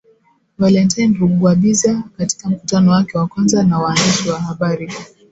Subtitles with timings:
[0.57, 4.91] Valentine Rugwabiza katika mkutano wake wa kwanza na waandishi wa habari